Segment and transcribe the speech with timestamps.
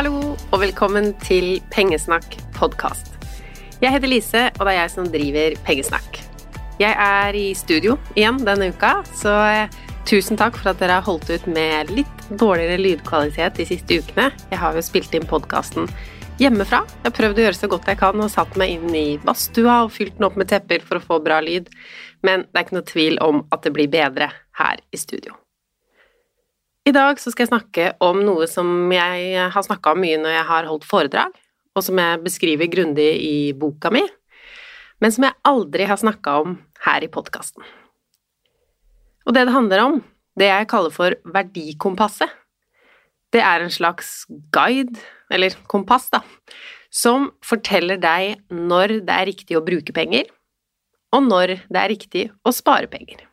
[0.00, 3.10] Hallo, og velkommen til Pengesnakk podkast.
[3.82, 6.20] Jeg heter Lise, og det er jeg som driver Pengesnakk.
[6.80, 9.76] Jeg er i studio igjen denne uka, så eh,
[10.08, 14.30] tusen takk for at dere har holdt ut med litt dårligere lydkvalitet de siste ukene.
[14.48, 15.92] Jeg har jo spilt inn podkasten
[16.40, 16.80] hjemmefra.
[16.88, 19.82] Jeg har prøvd å gjøre så godt jeg kan og satt meg inn i badstua
[19.82, 21.68] og fylt den opp med tepper for å få bra lyd,
[22.24, 24.32] men det er ikke noe tvil om at det blir bedre
[24.64, 25.36] her i studio.
[26.88, 30.32] I dag så skal jeg snakke om noe som jeg har snakka om mye når
[30.32, 31.34] jeg har holdt foredrag,
[31.76, 34.02] og som jeg beskriver grundig i boka mi,
[35.00, 37.62] men som jeg aldri har snakka om her i podkasten.
[39.28, 40.00] Og det det handler om,
[40.40, 42.32] det jeg kaller for verdikompasset,
[43.30, 44.96] det er en slags guide,
[45.30, 46.24] eller kompass, da,
[46.90, 50.32] som forteller deg når det er riktig å bruke penger,
[51.14, 53.29] og når det er riktig å spare penger.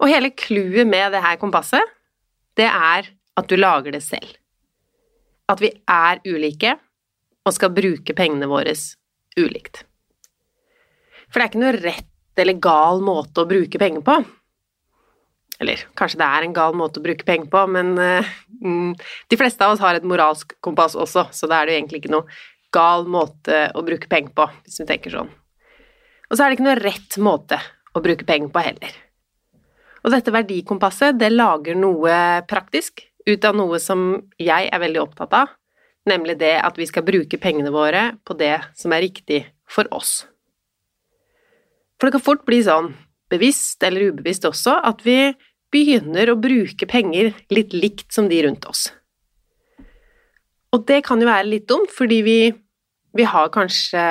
[0.00, 1.94] Og hele clouet med det her kompasset,
[2.56, 4.36] det er at du lager det selv.
[5.48, 6.74] At vi er ulike
[7.46, 8.74] og skal bruke pengene våre
[9.36, 9.84] ulikt.
[11.30, 14.16] For det er ikke noe rett eller gal måte å bruke penger på.
[15.62, 18.92] Eller kanskje det er en gal måte å bruke penger på, men mm,
[19.30, 22.02] de fleste av oss har et moralsk kompass også, så da er det jo egentlig
[22.02, 22.38] ikke noe
[22.76, 25.32] gal måte å bruke penger på, hvis vi tenker sånn.
[26.28, 27.60] Og så er det ikke noe rett måte
[27.96, 29.00] å bruke penger på heller.
[30.06, 35.32] Og dette verdikompasset, det lager noe praktisk ut av noe som jeg er veldig opptatt
[35.34, 35.50] av,
[36.06, 40.20] nemlig det at vi skal bruke pengene våre på det som er riktig for oss.
[41.98, 42.92] For det kan fort bli sånn,
[43.32, 45.32] bevisst eller ubevisst også, at vi
[45.74, 48.86] begynner å bruke penger litt likt som de rundt oss.
[50.70, 52.38] Og det kan jo være litt dumt, fordi vi,
[53.16, 54.04] vi har kanskje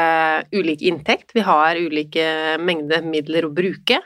[0.52, 4.02] ulik inntekt, vi har ulike mengder midler å bruke,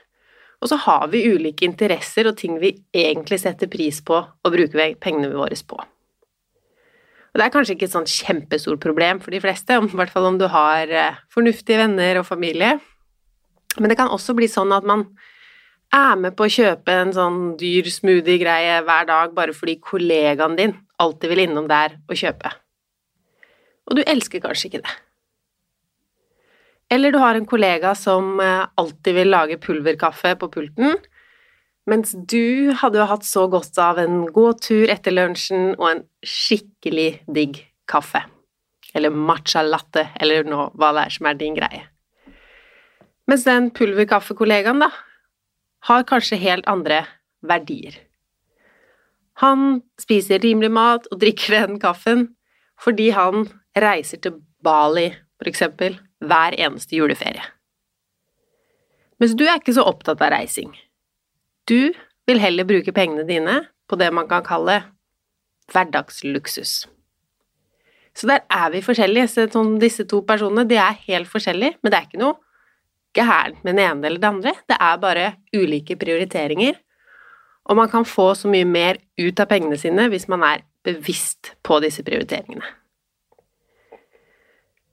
[0.59, 4.92] og så har vi ulike interesser og ting vi egentlig setter pris på å bruke
[5.00, 5.80] pengene våre på.
[7.30, 10.28] Og det er kanskje ikke et sånn kjempestort problem for de fleste, i hvert fall
[10.31, 12.80] om du har eh, fornuftige venner og familie,
[13.78, 15.06] men det kan også bli sånn at man
[15.96, 20.75] er med på å kjøpe en sånn dyr smoothie-greie hver dag bare fordi kollegaen din
[21.01, 22.51] alltid vil innom der og kjøpe.
[23.89, 24.98] Og du elsker kanskje ikke det.
[26.89, 30.97] Eller du har en kollega som eh, alltid vil lage pulverkaffe på pulten,
[31.89, 36.01] mens du hadde jo hatt så godt av en god tur etter lunsjen og en
[36.25, 38.24] skikkelig digg kaffe.
[38.97, 41.86] Eller matcha latte, eller nå, hva det er som er din greie.
[43.30, 44.89] Mens den pulverkaffekollegaen, da,
[45.85, 47.03] har kanskje helt andre
[47.45, 47.94] verdier.
[49.39, 52.27] Han spiser rimelig mat og drikker den kaffen
[52.80, 53.45] fordi han
[53.77, 57.45] reiser til Bali, for eksempel, hver eneste juleferie.
[59.19, 60.71] Mens du er ikke så opptatt av reising.
[61.68, 61.92] Du
[62.30, 64.80] vil heller bruke pengene dine på det man kan kalle
[65.74, 66.88] hverdagsluksus.
[68.16, 69.27] Så der er vi forskjellige.
[69.31, 72.39] Så sånn, disse to personene de er helt forskjellige, men det er ikke noe
[73.18, 74.56] gærent med den ene eller det andre.
[74.69, 76.80] Det er bare ulike prioriteringer.
[77.69, 81.54] Og man kan få så mye mer ut av pengene sine hvis man er bevisst
[81.66, 82.66] på disse prioriteringene.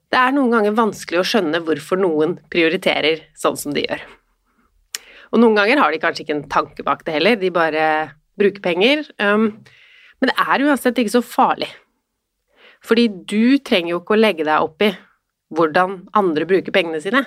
[0.07, 4.03] Det er noen ganger vanskelig å skjønne hvorfor noen prioriterer sånn som de gjør.
[5.33, 7.87] Og noen ganger har de kanskje ikke en tanke bak det heller, de bare
[8.39, 9.03] bruker penger.
[9.19, 9.49] Um,
[10.21, 11.69] men det er uansett ikke så farlig.
[12.85, 14.93] Fordi du trenger jo ikke å legge deg opp i
[15.55, 17.25] hvordan andre bruker pengene sine.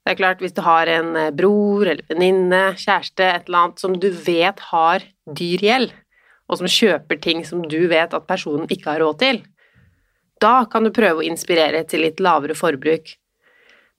[0.00, 3.82] Det er klart, hvis du har en eh, bror eller venninne, kjæreste, et eller annet
[3.82, 5.04] som du vet har
[5.38, 5.92] dyr gjeld,
[6.50, 9.42] og som kjøper ting som du vet at personen ikke har råd til,
[10.40, 13.14] da kan du prøve å inspirere til litt lavere forbruk.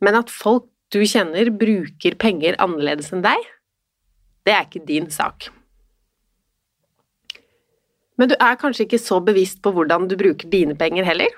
[0.01, 3.39] Men at folk du kjenner bruker penger annerledes enn deg,
[4.45, 5.51] det er ikke din sak.
[8.19, 11.31] Men du er kanskje ikke så bevisst på hvordan du bruker dine penger heller?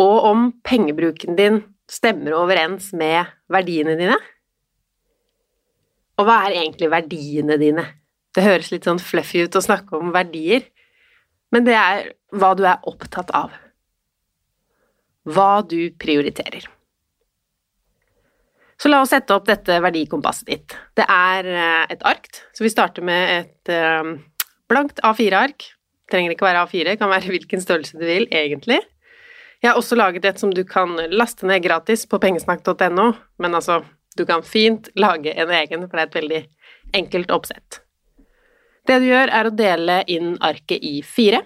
[0.00, 1.60] Og om pengebruken din
[1.90, 4.16] stemmer overens med verdiene dine?
[6.18, 7.84] Og hva er egentlig verdiene dine?
[8.34, 10.64] Det høres litt sånn fluffy ut å snakke om verdier,
[11.54, 13.54] men det er hva du er opptatt av.
[15.28, 16.66] Hva du prioriterer.
[18.80, 20.76] Så la oss sette opp dette verdikompasset ditt.
[20.96, 24.14] Det er eh, et ark, så vi starter med et eh,
[24.70, 25.66] Blankt A4-ark.
[26.10, 28.78] Trenger ikke være A4, kan være hvilken størrelse du vil, egentlig.
[29.60, 33.10] Jeg har også laget et som du kan laste ned gratis på pengesnakk.no,
[33.42, 33.82] men altså,
[34.16, 36.40] du kan fint lage en egen, for det er et veldig
[37.02, 37.82] enkelt oppsett.
[38.90, 41.44] Det du gjør, er å dele inn arket i fire.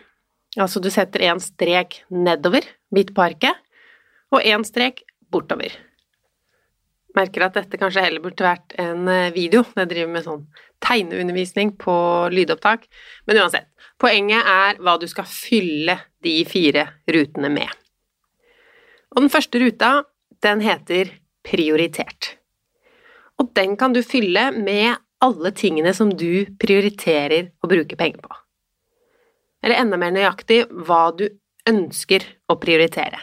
[0.56, 2.64] Altså, du setter en strek nedover
[2.94, 3.58] midt på arket,
[4.32, 5.05] og en strek
[5.35, 5.75] bortover
[7.14, 9.62] merker at dette kanskje heller burde vært en video video.
[9.76, 10.44] Jeg driver med sånn
[10.85, 11.94] tegneundervisning på
[12.35, 12.88] lydopptak.
[13.29, 13.69] Men uansett,
[14.00, 17.70] poenget er hva du skal fylle de fire rutene med.
[19.14, 19.93] Og den første ruta,
[20.43, 21.12] den heter
[21.46, 22.35] prioritert.
[23.38, 28.32] Og den kan du fylle med alle tingene som du prioriterer å bruke penger på.
[29.65, 31.29] Eller enda mer nøyaktig hva du
[31.69, 33.21] ønsker å prioritere.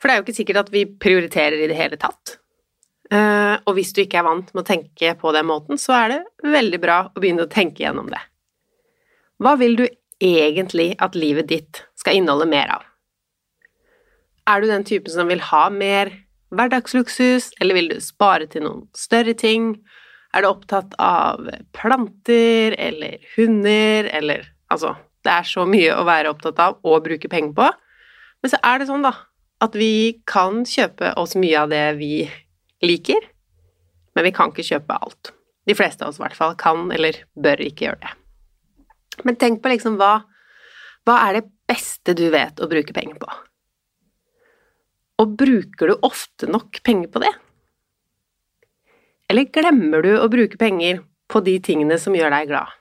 [0.00, 2.38] For det er jo ikke sikkert at vi prioriterer i det hele tatt.
[3.12, 6.14] Eh, og hvis du ikke er vant med å tenke på den måten, så er
[6.14, 8.20] det veldig bra å begynne å tenke gjennom det.
[9.42, 9.84] Hva vil du
[10.24, 12.86] egentlig at livet ditt skal inneholde mer av?
[14.48, 16.12] Er du den typen som vil ha mer
[16.54, 19.74] hverdagsluksus, eller vil du spare til noen større ting?
[20.34, 21.46] Er du opptatt av
[21.76, 27.28] planter eller hunder eller Altså, det er så mye å være opptatt av og bruke
[27.30, 27.66] penger på.
[28.42, 29.12] Men så er det sånn, da,
[29.62, 32.24] at vi kan kjøpe oss mye av det vi
[32.82, 33.28] liker,
[34.16, 35.30] men vi kan ikke kjøpe alt.
[35.68, 38.12] De fleste av oss i hvert fall kan eller bør ikke gjøre det.
[39.24, 40.24] Men tenk på liksom hva,
[41.06, 43.30] hva er det beste du vet å bruke penger på?
[45.22, 47.30] Og bruker du ofte nok penger på det?
[49.30, 51.00] Eller glemmer du å bruke penger
[51.30, 52.72] på de tingene som gjør deg glad?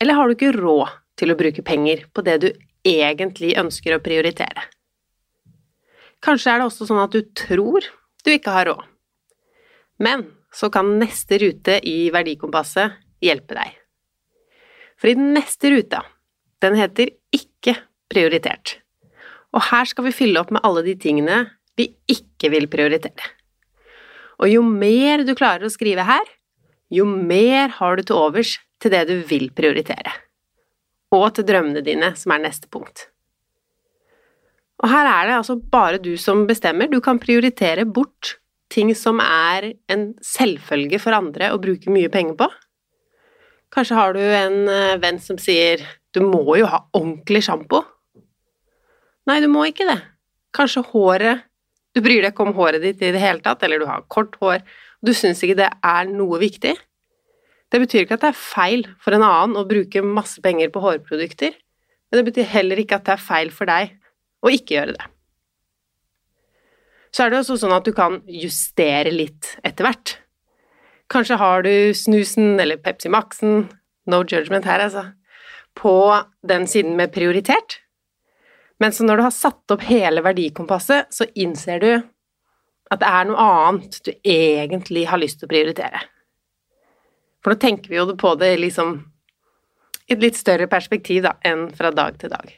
[0.00, 2.48] Eller har du ikke råd til å bruke penger på det du
[2.86, 4.66] egentlig ønsker å prioritere?
[6.24, 7.84] Kanskje er det også sånn at du tror
[8.24, 8.84] du ikke har råd.
[10.02, 13.76] Men så kan neste rute i verdikompasset hjelpe deg.
[14.96, 16.02] For i den neste ruta,
[16.64, 17.76] den heter Ikke
[18.08, 18.78] prioritert.
[19.52, 21.42] Og her skal vi fylle opp med alle de tingene
[21.76, 23.35] vi ikke vil prioritere.
[24.42, 26.24] Og jo mer du klarer å skrive her,
[26.92, 30.12] jo mer har du til overs til det du vil prioritere.
[31.14, 33.08] Og til drømmene dine, som er neste punkt.
[34.82, 36.90] Og her er det altså bare du som bestemmer.
[36.92, 38.36] Du kan prioritere bort
[38.72, 42.48] ting som er en selvfølge for andre å bruke mye penger på.
[43.72, 47.82] Kanskje har du en eh, venn som sier 'du må jo ha ordentlig sjampo'.
[49.26, 49.98] Nei, du må ikke det.
[50.54, 51.44] Kanskje håret
[51.96, 54.36] Du bryr deg ikke om håret ditt i det hele tatt, eller du har kort
[54.42, 56.74] hår, og du syns ikke det er noe viktig.
[57.72, 60.82] Det betyr ikke at det er feil for en annen å bruke masse penger på
[60.84, 61.56] hårprodukter,
[62.06, 63.96] men det betyr heller ikke at det er feil for deg
[64.44, 65.08] å ikke gjøre det.
[67.16, 70.18] Så er det også sånn at du kan justere litt etter hvert.
[71.08, 73.70] Kanskje har du snusen eller Pepsi Max-en,
[74.10, 75.08] no judgment her, altså,
[75.76, 75.96] på
[76.46, 77.80] den siden med prioritert.
[78.82, 81.90] Men så når du har satt opp hele verdikompasset, så innser du
[82.92, 86.02] at det er noe annet du egentlig har lyst til å prioritere.
[87.42, 88.96] For nå tenker vi jo på det liksom
[90.06, 92.52] i et litt større perspektiv da, enn fra dag til dag.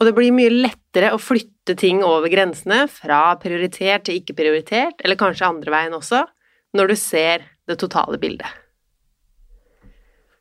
[0.00, 5.00] Og det blir mye lettere å flytte ting over grensene, fra prioritert til ikke prioritert,
[5.04, 6.24] eller kanskje andre veien også,
[6.74, 8.48] når du ser det totale bildet.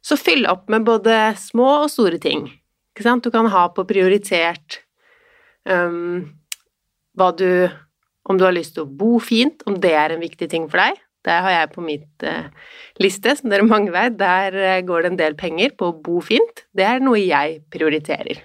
[0.03, 2.49] Så fyll opp med både små og store ting.
[2.93, 3.25] Ikke sant?
[3.25, 4.83] Du kan ha på prioritert
[5.65, 6.29] um,
[7.17, 7.69] hva du
[8.23, 10.79] Om du har lyst til å bo fint, om det er en viktig ting for
[10.79, 10.99] deg.
[11.27, 12.45] Det har jeg på mitt uh,
[13.03, 14.15] liste, som dere mange vet.
[14.15, 16.63] Der uh, går det en del penger på å bo fint.
[16.71, 18.39] Det er noe jeg prioriterer.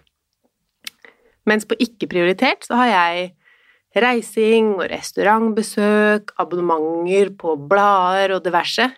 [1.47, 8.91] Mens på ikke prioritert så har jeg reising og restaurantbesøk, abonnementer på blader og diverse.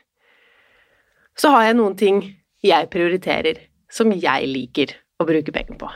[1.36, 2.24] Så har jeg noen ting
[2.64, 5.90] jeg prioriterer, som jeg liker å bruke penger på.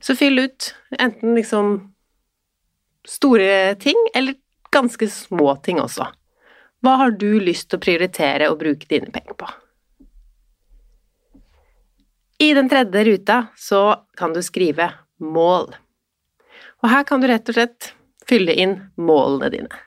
[0.00, 1.72] Så fyll ut enten liksom
[3.08, 4.38] store ting, eller
[4.70, 6.06] ganske små ting også.
[6.84, 9.48] Hva har du lyst til å prioritere å bruke dine penger på?
[12.38, 13.82] I den tredje ruta så
[14.16, 15.72] kan du skrive mål.
[16.84, 17.92] Og her kan du rett og slett
[18.28, 19.80] fylle inn målene dine.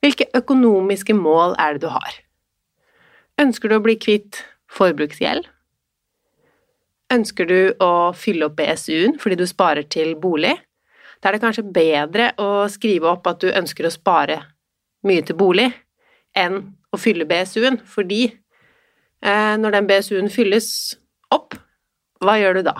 [0.00, 2.16] Hvilke økonomiske mål er det du har?
[3.42, 4.40] Ønsker du å bli kvitt
[4.72, 5.44] forbruksgjeld?
[7.12, 10.52] Ønsker du å fylle opp BSU-en fordi du sparer til bolig?
[11.18, 14.42] Da er det kanskje bedre å skrive opp at du ønsker å spare
[15.08, 15.70] mye til bolig,
[16.36, 16.60] enn
[16.92, 20.68] å fylle BSU-en, fordi eh, når den BSU-en fylles
[21.34, 21.56] opp,
[22.22, 22.76] hva gjør du da?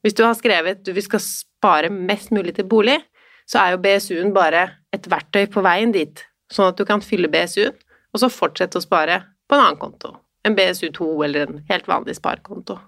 [0.00, 2.96] Hvis du har skrevet du vi skal spare mest mulig til bolig,
[3.44, 7.30] så er jo BSU-en bare et verktøy på veien dit, sånn at du kan fylle
[7.30, 7.76] BSU-en,
[8.10, 12.16] og så fortsette å spare på en annen konto, en BSU2 eller en helt vanlig
[12.18, 12.78] sparekonto.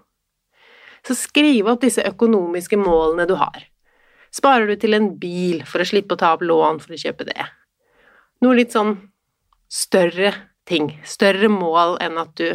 [1.07, 3.65] Så skriv opp disse økonomiske målene du har.
[4.33, 7.27] Sparer du til en bil for å slippe å ta opp lån for å kjøpe
[7.29, 7.49] det?
[8.43, 8.95] Noe litt sånn
[9.73, 10.33] større
[10.69, 12.49] ting, større mål enn at du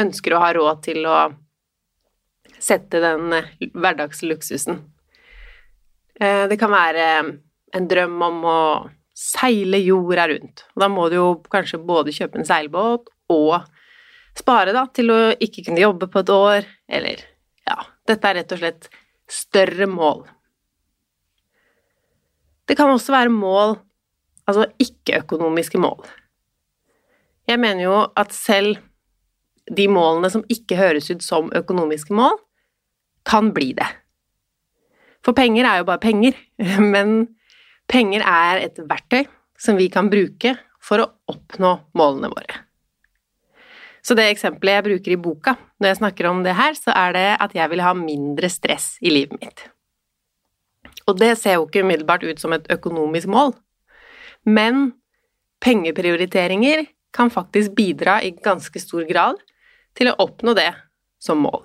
[0.00, 1.18] ønsker å ha råd til å
[2.58, 4.80] sette den eh, hverdagsluksusen.
[6.20, 7.06] Eh, det kan være
[7.74, 8.60] en drøm om å
[9.14, 10.64] seile jorda rundt.
[10.78, 13.56] Da må du jo kanskje både kjøpe en seilbåt og
[14.34, 17.22] spare da, til å ikke kunne jobbe på et år, eller
[18.08, 18.88] Dette er rett og slett
[19.30, 20.24] større mål.
[22.68, 23.76] Det kan også være mål,
[24.48, 26.04] altså ikke-økonomiske mål.
[27.48, 28.78] Jeg mener jo at selv
[29.68, 32.36] de målene som ikke høres ut som økonomiske mål,
[33.24, 33.88] kan bli det.
[35.24, 36.36] For penger er jo bare penger,
[36.94, 37.36] men
[37.88, 39.24] penger er et verktøy
[39.60, 42.63] som vi kan bruke for å oppnå målene våre.
[44.04, 47.14] Så det eksempelet jeg bruker i boka når jeg snakker om det her, så er
[47.16, 49.64] det at jeg vil ha mindre stress i livet mitt.
[51.08, 53.54] Og det ser jo ikke umiddelbart ut som et økonomisk mål,
[54.44, 54.92] men
[55.64, 59.40] pengeprioriteringer kan faktisk bidra i ganske stor grad
[59.96, 60.72] til å oppnå det
[61.22, 61.64] som mål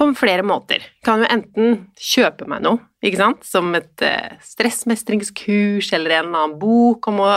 [0.00, 0.84] på flere måter.
[1.04, 6.56] Kan jo enten kjøpe meg noe, ikke sant, som et eh, stressmestringskurs eller en annen
[6.60, 7.32] bok om å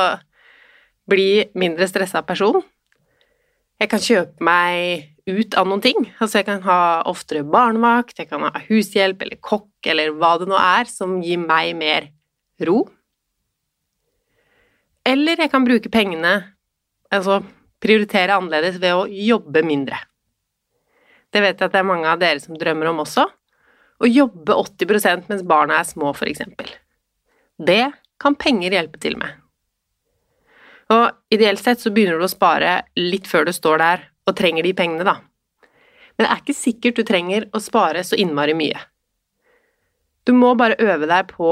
[1.10, 2.62] bli mindre stressa person.
[3.82, 6.06] Jeg kan kjøpe meg ut av noen ting.
[6.20, 6.80] Altså jeg kan ha
[7.10, 11.42] oftere barnevakt, jeg kan ha hushjelp eller kokk eller hva det nå er som gir
[11.42, 12.10] meg mer
[12.64, 12.86] ro.
[15.04, 16.38] Eller jeg kan bruke pengene,
[17.12, 17.42] altså
[17.84, 20.00] prioritere annerledes ved å jobbe mindre.
[21.34, 23.26] Det vet jeg at det er mange av dere som drømmer om også.
[24.04, 26.70] Å jobbe 80% mens barna er små, eksempel.
[27.58, 27.92] Det
[28.22, 29.43] kan penger hjelpe til med.
[30.94, 34.66] Og ideelt sett så begynner du å spare litt før du står der og trenger
[34.66, 35.20] de pengene, da.
[36.14, 38.82] Men det er ikke sikkert du trenger å spare så innmari mye.
[40.24, 41.50] Du må bare øve deg på,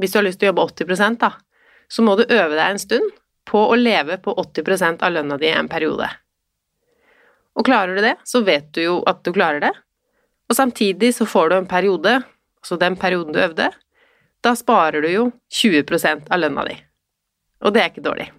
[0.00, 1.30] hvis du har lyst til å jobbe 80 da,
[1.90, 3.14] så må du øve deg en stund
[3.48, 6.08] på å leve på 80 av lønna di en periode.
[7.58, 9.72] Og klarer du det, så vet du jo at du klarer det,
[10.50, 12.18] og samtidig så får du en periode,
[12.60, 13.70] altså den perioden du øvde,
[14.40, 16.76] da sparer du jo 20 av lønna di.
[17.64, 18.30] Og det er ikke dårlig.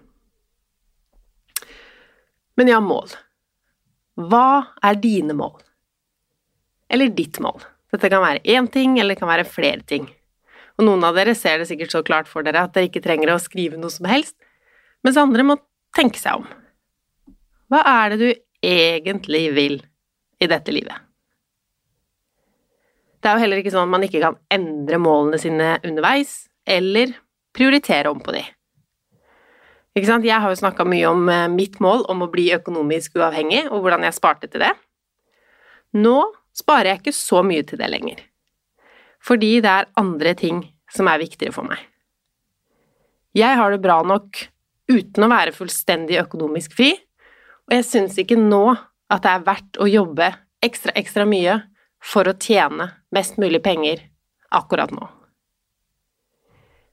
[2.62, 3.10] Men ja, mål.
[4.30, 5.56] Hva er dine mål?
[6.86, 7.64] Eller ditt mål?
[7.90, 10.06] Dette kan være én ting, eller det kan være flere ting.
[10.78, 13.32] Og noen av dere ser det sikkert så klart for dere at dere ikke trenger
[13.34, 14.36] å skrive noe som helst,
[15.02, 15.58] mens andre må
[15.96, 16.46] tenke seg om.
[17.66, 18.30] Hva er det du
[18.62, 19.80] egentlig vil
[20.38, 20.94] i dette livet.
[23.18, 27.18] Det er jo heller ikke sånn at man ikke kan endre målene sine underveis, eller
[27.58, 28.46] prioritere om på de.
[29.92, 30.24] Ikke sant?
[30.24, 33.84] Jeg har jo snakka mye om eh, mitt mål om å bli økonomisk uavhengig, og
[33.84, 34.72] hvordan jeg sparte til det.
[35.92, 36.16] Nå
[36.56, 38.20] sparer jeg ikke så mye til det lenger,
[39.20, 41.80] fordi det er andre ting som er viktigere for meg.
[43.36, 44.40] Jeg har det bra nok
[44.92, 46.92] uten å være fullstendig økonomisk fri,
[47.68, 48.64] og jeg syns ikke nå
[49.12, 50.28] at det er verdt å jobbe
[50.64, 51.58] ekstra, ekstra mye
[52.02, 54.02] for å tjene mest mulig penger
[54.52, 55.04] akkurat nå.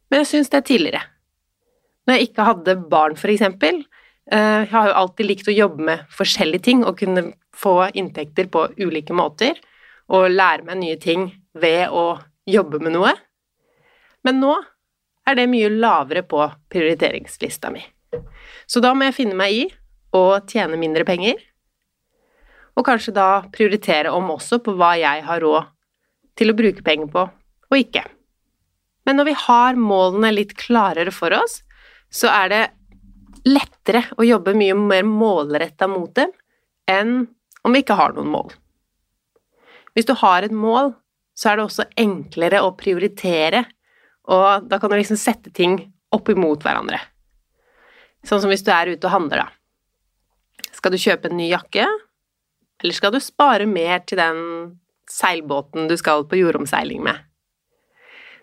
[0.10, 1.01] Men jeg syns det er tidligere.
[2.10, 3.84] Når jeg ikke hadde barn, eksempel.
[4.32, 8.50] eh, Jeg har jo alltid likt å jobbe med forskjellige ting og kunne få inntekter
[8.50, 9.54] på ulike måter
[10.10, 13.13] og lære meg nye ting ved å jobbe med noe.
[14.24, 14.56] Men nå
[15.28, 16.42] er det mye lavere på
[16.74, 17.86] prioriteringslista mi.
[18.66, 19.63] Så da må jeg finne meg i
[20.12, 21.38] å tjene mindre penger,
[22.74, 25.70] og kanskje da prioritere om også på hva jeg har råd
[26.39, 27.30] til å bruke penger på,
[27.70, 28.01] og ikke.
[29.06, 31.62] Men når vi har målene litt klarere for oss,
[32.10, 32.63] så er det
[33.48, 36.32] lettere å jobbe mye mer målretta mot dem
[36.89, 37.22] enn
[37.63, 38.51] om vi ikke har noen mål.
[39.94, 40.94] Hvis du har et mål,
[41.38, 43.63] så er det også enklere å prioritere,
[44.30, 45.78] og da kan du liksom sette ting
[46.13, 47.00] opp imot hverandre.
[48.25, 50.70] Sånn som hvis du er ute og handler, da.
[50.75, 51.88] Skal du kjøpe en ny jakke,
[52.80, 54.39] eller skal du spare mer til den
[55.10, 57.20] seilbåten du skal på jordomseiling med?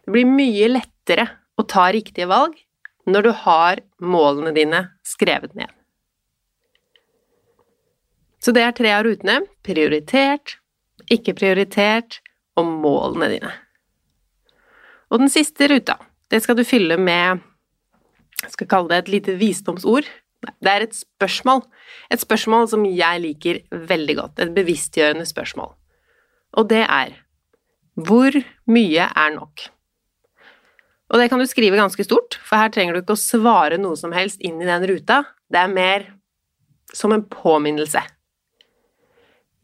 [0.05, 2.59] Det blir mye lettere å ta riktige valg
[3.07, 5.71] når du har målene dine skrevet ned.
[8.43, 10.59] Så det er tre av rutene prioritert,
[11.11, 12.21] ikke prioritert
[12.59, 13.53] og målene dine.
[15.11, 15.99] Og den siste ruta,
[16.31, 17.43] det skal du fylle med
[18.43, 20.07] Jeg skal kalle det et lite visdomsord.
[20.61, 21.63] Det er et spørsmål.
[22.13, 24.43] Et spørsmål som jeg liker veldig godt.
[24.43, 25.73] Et bevisstgjørende spørsmål.
[26.53, 27.17] Og det er
[27.97, 28.37] Hvor
[28.67, 29.71] mye er nok?
[31.07, 33.99] Og det kan du skrive ganske stort, for her trenger du ikke å svare noe
[33.99, 35.23] som helst inn i den ruta.
[35.47, 36.07] Det er mer
[36.95, 38.03] som en påminnelse.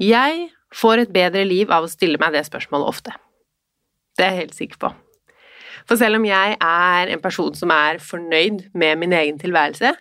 [0.03, 3.15] Jeg får et bedre liv av å stille meg det spørsmålet ofte.
[4.17, 4.93] Det er jeg helt sikker på.
[5.89, 9.95] For selv om jeg er en person som er fornøyd med min egen tilværelse,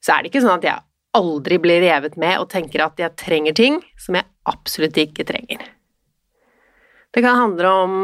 [0.00, 0.86] så er det ikke sånn at jeg
[1.18, 5.64] aldri blir revet med og tenker at jeg trenger ting som jeg absolutt ikke trenger.
[7.10, 7.96] Det kan handle om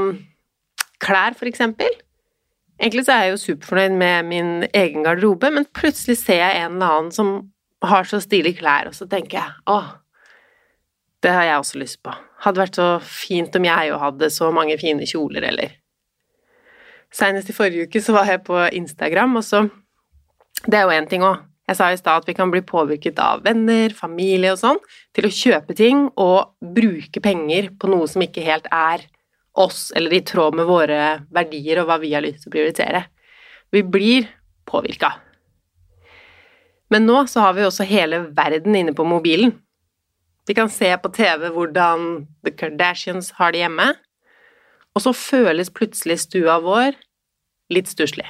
[1.02, 1.92] klær, for eksempel.
[2.76, 6.76] Egentlig så er jeg jo superfornøyd med min egen garderobe, men plutselig ser jeg en
[6.76, 7.30] eller annen som
[7.86, 9.94] har så stilige klær, og så tenker jeg åh,
[11.24, 12.12] det har jeg også lyst på.
[12.44, 15.74] Hadde vært så fint om jeg jo hadde så mange fine kjoler, eller
[17.16, 19.68] Senest i forrige uke så var jeg på Instagram, og så
[20.66, 21.44] Det er jo én ting òg.
[21.68, 24.78] Jeg sa i stad at vi kan bli påvirket av venner, familie og sånn,
[25.14, 29.04] til å kjøpe ting og bruke penger på noe som ikke helt er
[29.56, 33.04] oss, eller i tråd med våre verdier og hva vi har lyst til å prioritere.
[33.72, 34.28] Vi blir
[34.68, 35.14] påvirka.
[36.92, 39.56] Men nå så har vi også hele verden inne på mobilen.
[40.46, 43.88] Vi kan se på TV hvordan The Kardashians har det hjemme,
[44.94, 46.94] og så føles plutselig stua vår
[47.74, 48.28] litt stusslig.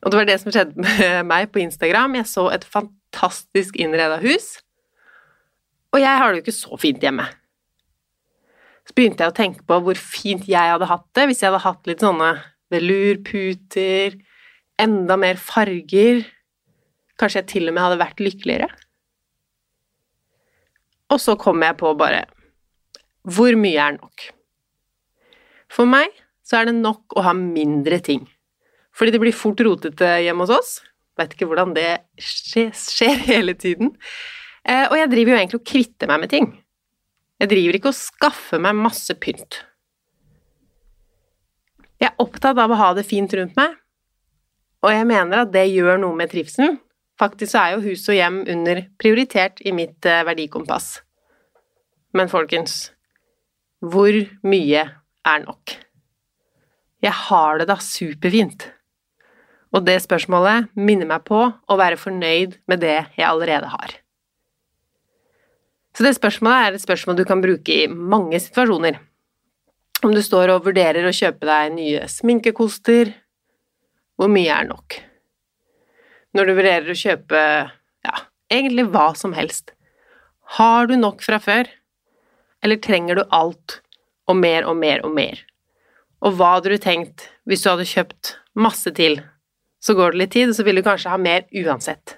[0.00, 2.16] Og det var det som skjedde med meg på Instagram.
[2.18, 4.56] Jeg så et fantastisk innreda hus,
[5.94, 7.26] og jeg har det jo ikke så fint hjemme.
[8.90, 11.62] Så begynte jeg å tenke på hvor fint jeg hadde hatt det hvis jeg hadde
[11.62, 12.32] hatt litt sånne
[12.74, 14.16] velurputer,
[14.82, 16.24] enda mer farger
[17.20, 18.66] Kanskje jeg til og med hadde vært lykkeligere?
[21.12, 22.24] Og så kom jeg på bare
[23.28, 24.26] Hvor mye er nok?
[25.70, 26.10] For meg
[26.42, 28.24] så er det nok å ha mindre ting.
[28.90, 30.70] Fordi det blir fort rotete hjemme hos oss.
[31.20, 33.92] Vet ikke hvordan det skjer, skjer hele tiden.
[34.64, 36.48] Eh, og jeg driver jo egentlig og kvitter meg med ting.
[37.40, 39.62] Jeg driver ikke og skaffer meg masse pynt.
[42.00, 43.76] Jeg er opptatt av å ha det fint rundt meg,
[44.84, 46.78] og jeg mener at det gjør noe med trivselen.
[47.20, 51.02] Faktisk så er jo hus og hjem under prioritert i mitt eh, verdikompass.
[52.16, 52.90] Men folkens,
[53.84, 54.16] hvor
[54.48, 54.86] mye
[55.28, 55.74] er nok?
[57.04, 58.66] Jeg har det da superfint.
[59.76, 64.00] Og det spørsmålet minner meg på å være fornøyd med det jeg allerede har.
[66.00, 68.94] Så det spørsmålet er et spørsmål du kan bruke i mange situasjoner.
[70.00, 73.10] Om du står og vurderer å kjøpe deg nye sminkekoster,
[74.16, 74.94] hvor mye er nok?
[76.32, 78.14] Når du vurderer å kjøpe ja,
[78.48, 79.74] egentlig hva som helst.
[80.56, 81.68] Har du nok fra før,
[82.64, 83.82] eller trenger du alt
[84.24, 85.42] og mer og mer og mer?
[86.24, 89.20] Og hva hadde du tenkt hvis du hadde kjøpt masse til?
[89.84, 92.16] Så går det litt tid, og så vil du kanskje ha mer uansett.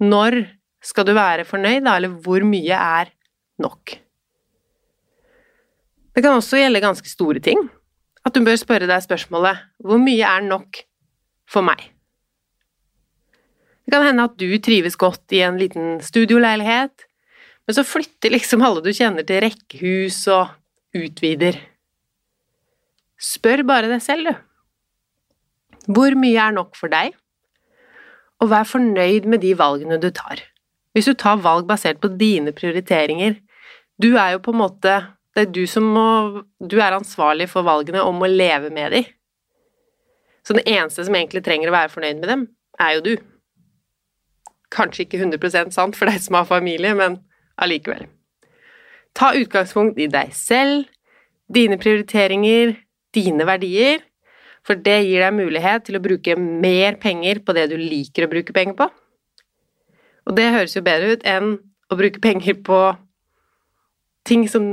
[0.00, 0.40] Når
[0.84, 3.12] skal du være fornøyd, da, eller hvor mye er
[3.60, 3.96] nok?
[6.14, 7.68] Det kan også gjelde ganske store ting.
[8.26, 10.82] At du bør spørre deg spørsmålet hvor mye er nok
[11.48, 11.86] for meg?
[13.84, 17.06] Det kan hende at du trives godt i en liten studioleilighet,
[17.66, 20.52] men så flytter liksom alle du kjenner til rekkehus og
[20.96, 21.58] utvider.
[23.20, 24.46] Spør bare deg selv, du.
[25.90, 27.16] Hvor mye er nok for deg?
[28.40, 30.44] Og vær fornøyd med de valgene du tar.
[30.94, 33.36] Hvis du tar valg basert på dine prioriteringer
[34.02, 34.94] Du er jo på en måte
[35.36, 36.06] Det er du som må
[36.58, 39.08] Du er ansvarlig for valgene om å leve med dem.
[40.46, 42.46] Så den eneste som egentlig trenger å være fornøyd med dem,
[42.80, 43.12] er jo du.
[44.72, 47.18] Kanskje ikke 100% sant for deg som har familie, men
[47.60, 48.06] allikevel.
[49.14, 50.88] Ta utgangspunkt i deg selv,
[51.52, 52.72] dine prioriteringer,
[53.14, 54.00] dine verdier,
[54.66, 58.32] for det gir deg mulighet til å bruke mer penger på det du liker å
[58.32, 58.88] bruke penger på.
[60.30, 61.56] Og det høres jo bedre ut enn
[61.90, 62.78] å bruke penger på
[64.28, 64.68] ting som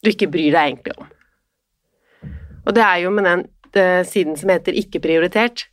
[0.00, 1.10] du ikke bryr deg egentlig om.
[2.64, 3.44] Og det er jo med den
[4.08, 5.66] siden som heter ikke prioritert.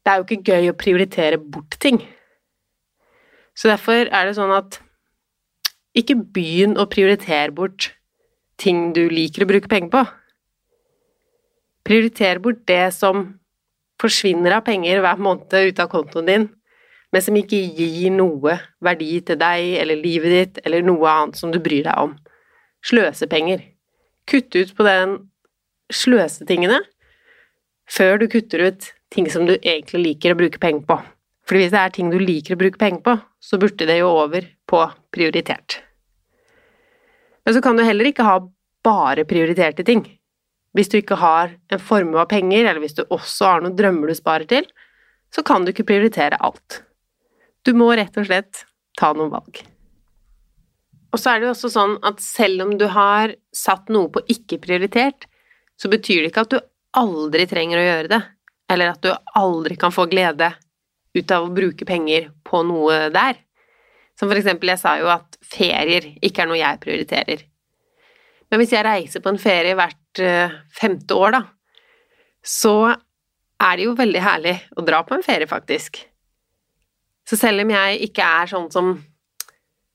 [0.00, 2.00] Det er jo ikke gøy å prioritere bort ting.
[3.52, 4.80] Så derfor er det sånn at
[5.98, 7.90] ikke begynn å prioritere bort
[8.56, 10.02] ting du liker å bruke penger på.
[11.84, 13.26] Prioriter bort det som
[14.00, 16.48] forsvinner av penger hver måned ut av kontoen din,
[17.12, 21.52] men som ikke gir noe verdi til deg eller livet ditt eller noe annet som
[21.52, 22.14] du bryr deg om.
[22.88, 23.60] Sløsepenger.
[24.28, 25.18] Kutt ut på den
[25.92, 26.80] sløsetingene
[27.92, 30.96] før du kutter ut ting som du egentlig liker å bruke penger på.
[31.44, 34.08] For hvis det er ting du liker å bruke penger på, så burde det jo
[34.08, 34.80] over på
[35.12, 35.82] prioritert.
[37.44, 38.38] Men så kan du heller ikke ha
[38.86, 40.04] bare prioriterte ting.
[40.72, 44.08] Hvis du ikke har en formue av penger, eller hvis du også har noen drømmer
[44.08, 44.68] du sparer til,
[45.34, 46.80] så kan du ikke prioritere alt.
[47.62, 48.64] Du må rett og slett
[48.98, 49.62] ta noen valg.
[51.12, 54.22] Og så er det jo også sånn at selv om du har satt noe på
[54.32, 55.28] ikke prioritert,
[55.76, 56.60] så betyr det ikke at du
[56.98, 58.20] aldri trenger å gjøre det,
[58.72, 60.52] eller at du aldri kan få glede
[61.12, 63.40] ut av å bruke penger på noe der.
[64.18, 67.44] Som for eksempel, jeg sa jo at ferier ikke er noe jeg prioriterer.
[68.52, 71.42] Men hvis jeg reiser på en ferie hvert uh, femte år, da,
[72.44, 76.02] så er det jo veldig herlig å dra på en ferie, faktisk.
[77.32, 78.90] Så selv om jeg ikke er sånn som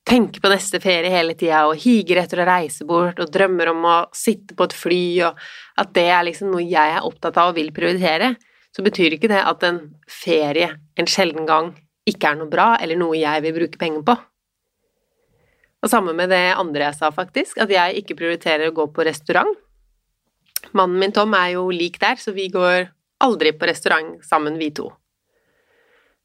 [0.08, 3.84] tenker på neste ferie hele tida og higer etter å reise bort og drømmer om
[3.86, 5.42] å sitte på et fly, og
[5.78, 8.32] at det er liksom noe jeg er opptatt av og vil prioritere,
[8.74, 9.78] så betyr ikke det at en
[10.10, 11.70] ferie en sjelden gang
[12.10, 14.16] ikke er noe bra, eller noe jeg vil bruke penger på.
[15.86, 19.06] Og samme med det andre jeg sa, faktisk, at jeg ikke prioriterer å gå på
[19.06, 19.54] restaurant.
[20.74, 22.88] Mannen min Tom er jo lik der, så vi går
[23.22, 24.88] aldri på restaurant sammen, vi to.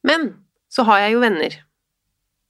[0.09, 0.31] Men
[0.72, 1.56] så har jeg jo venner.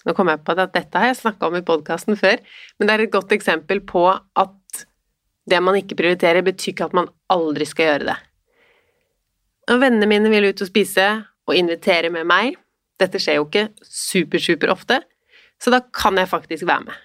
[0.06, 2.40] Nå kom jeg på at dette har jeg snakka om i podkasten før,
[2.78, 4.84] men det er et godt eksempel på at
[5.50, 8.18] det man ikke prioriterer, betyr ikke at man aldri skal gjøre det.
[9.70, 11.06] Og vennene mine vil ut og spise
[11.48, 12.58] og invitere med meg.
[13.02, 15.00] Dette skjer jo ikke super, super ofte,
[15.62, 17.00] så da kan jeg faktisk være med.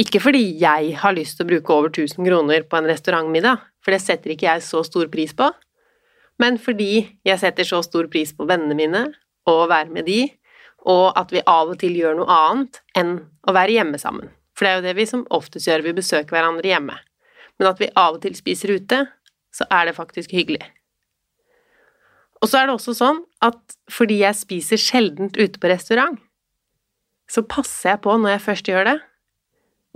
[0.00, 3.96] Ikke fordi jeg har lyst til å bruke over 1000 kroner på en restaurantmiddag, for
[3.96, 5.48] det setter ikke jeg så stor pris på,
[6.40, 6.92] men fordi
[7.26, 9.02] jeg setter så stor pris på vennene mine
[9.48, 10.24] å være med de,
[10.88, 13.16] og at vi av og til gjør noe annet enn
[13.48, 14.30] å være hjemme sammen.
[14.56, 16.96] For det er jo det vi som oftest gjør, vi besøker hverandre hjemme.
[17.60, 19.04] Men at vi av og til spiser ute,
[19.52, 20.62] så er det faktisk hyggelig.
[22.40, 26.16] Og så er det også sånn at fordi jeg spiser sjeldent ute på restaurant,
[27.30, 28.98] så passer jeg på når jeg først gjør det,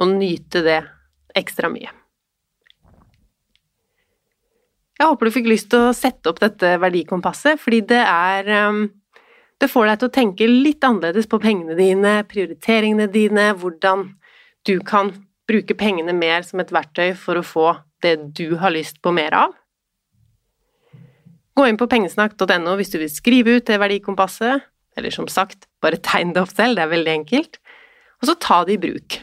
[0.01, 0.81] å nyte det
[1.39, 1.91] ekstra mye.
[4.95, 8.85] Jeg håper du fikk lyst til å sette opp dette verdikompasset, fordi det er um,
[9.63, 14.09] Det får deg til å tenke litt annerledes på pengene dine, prioriteringene dine, hvordan
[14.67, 15.13] du kan
[15.49, 17.69] bruke pengene mer som et verktøy for å få
[18.05, 19.55] det du har lyst på mer av.
[21.55, 24.65] Gå inn på pengesnakk.no hvis du vil skrive ut det verdikompasset,
[24.99, 27.61] eller som sagt, bare tegn det opp selv, det er veldig enkelt,
[28.21, 29.21] og så ta det i bruk.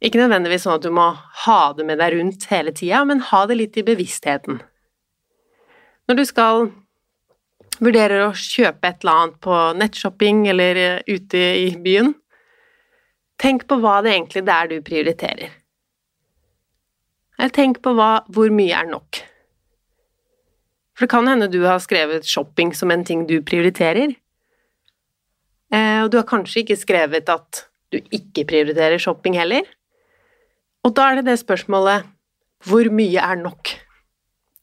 [0.00, 1.10] Ikke nødvendigvis sånn at du må
[1.44, 4.62] ha det med deg rundt hele tida, men ha det litt i bevisstheten.
[6.08, 6.70] Når du skal
[7.80, 12.12] vurdere å kjøpe et eller annet på nettshopping eller eh, ute i byen,
[13.40, 15.56] tenk på hva det egentlig er du prioriterer.
[17.40, 19.22] Eller Tenk på hva, hvor mye er nok.
[20.92, 24.12] For det kan hende du har skrevet shopping som en ting du prioriterer.
[25.72, 29.64] Eh, og du har kanskje ikke skrevet at du ikke prioriterer shopping heller.
[30.84, 32.04] Og da er det det spørsmålet
[32.68, 33.72] hvor mye er nok?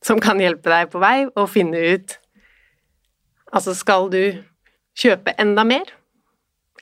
[0.05, 2.19] Som kan hjelpe deg på vei å finne ut
[3.53, 4.21] Altså, skal du
[4.97, 5.85] kjøpe enda mer,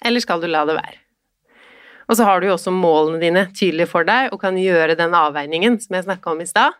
[0.06, 0.98] eller skal du la det være?
[2.06, 5.16] Og så har du jo også målene dine tydelig for deg og kan gjøre den
[5.18, 6.76] avveiningen som jeg snakka om i stad.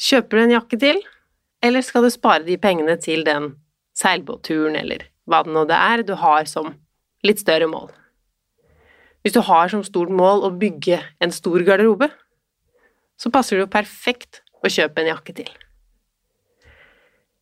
[0.00, 1.00] Kjøper du en jakke til,
[1.64, 3.54] eller skal du spare de pengene til den
[3.96, 6.72] seilbåtturen, eller hva det nå det er du har som
[7.24, 7.88] litt større mål?
[9.20, 12.08] Hvis du har som stort mål å bygge en stor garderobe,
[13.20, 15.50] så passer det jo perfekt å kjøpe en jakke til.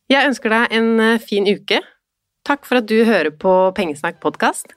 [0.09, 1.83] Jeg ønsker deg en eh, fin uke.
[2.47, 4.73] Takk for at du hører på Pengesnakk podkast.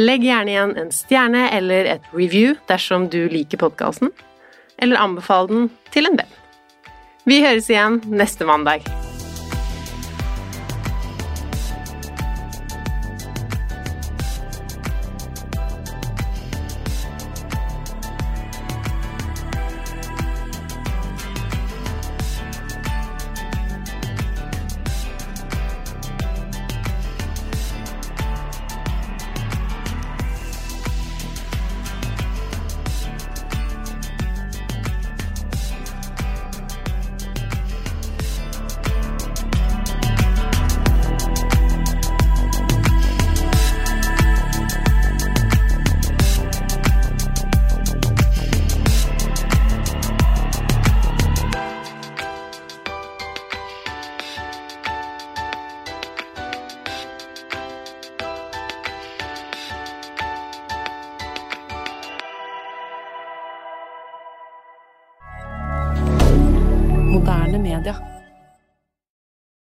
[0.00, 4.08] Legg gjerne igjen en stjerne eller et review dersom du liker podkasten,
[4.80, 6.32] eller anbefal den til en venn.
[7.28, 8.88] Vi høres igjen neste mandag.